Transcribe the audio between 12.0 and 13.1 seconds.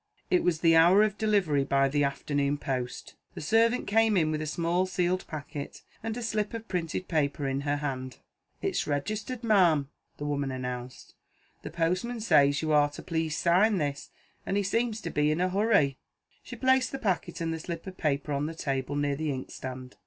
says you are to